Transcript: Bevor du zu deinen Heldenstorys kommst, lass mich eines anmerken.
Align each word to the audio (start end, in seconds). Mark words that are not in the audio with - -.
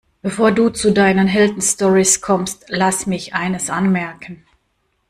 Bevor 0.23 0.51
du 0.51 0.69
zu 0.69 0.91
deinen 0.91 1.27
Heldenstorys 1.27 2.21
kommst, 2.21 2.65
lass 2.69 3.05
mich 3.05 3.35
eines 3.35 3.69
anmerken. 3.69 4.43